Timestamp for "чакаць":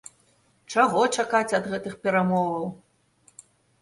1.17-1.55